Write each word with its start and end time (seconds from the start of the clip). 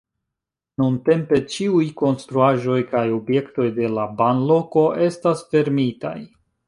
Nuntempe 0.83 1.41
ĉiuj 1.55 1.83
konstruaĵoj 1.99 2.77
kaj 2.93 3.03
objektoj 3.19 3.67
de 3.77 3.93
la 3.99 4.07
banloko 4.23 4.87
estas 5.11 5.45
fermitaj. 5.53 6.17